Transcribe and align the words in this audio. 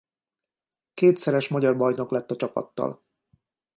Kétszeres 0.93 1.47
magyar 1.47 1.77
bajnok 1.77 2.11
lett 2.11 2.31
a 2.31 2.35
csapattal. 2.35 3.03